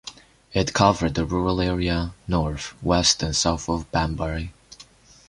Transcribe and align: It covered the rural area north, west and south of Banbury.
It 0.51 0.73
covered 0.73 1.13
the 1.13 1.25
rural 1.27 1.61
area 1.61 2.15
north, 2.27 2.73
west 2.81 3.21
and 3.21 3.35
south 3.35 3.69
of 3.69 3.91
Banbury. 3.91 4.51